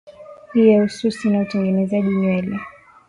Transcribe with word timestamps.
hii 0.53 0.69
ya 0.69 0.83
ususi 0.83 1.29
na 1.29 1.39
utengenezaji 1.41 2.09
nywele 2.15 2.59